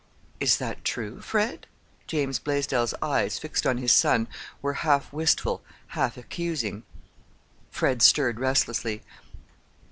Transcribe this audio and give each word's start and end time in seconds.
"Is 0.39 0.57
that 0.57 0.83
true, 0.83 1.21
Fred?" 1.21 1.67
James 2.07 2.39
Blaisdell's 2.39 2.95
eyes, 3.03 3.37
fixed 3.37 3.67
on 3.67 3.77
his 3.77 3.91
son, 3.91 4.27
were 4.59 4.73
half 4.81 5.13
wistful, 5.13 5.61
half 5.89 6.17
accusing. 6.17 6.81
Fred 7.69 8.01
stirred 8.01 8.39
restlessly. 8.39 9.03